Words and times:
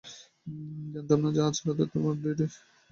জানতাম 0.93 1.19
না 1.23 1.41
আজ 1.45 1.55
রাতে 1.65 1.83
তোর 1.91 2.13
ডিউটি। 2.21 2.45